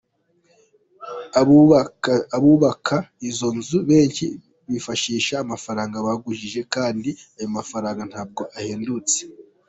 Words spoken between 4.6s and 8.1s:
bifashisha amafaranga bagujije, kandi ayo mafaranga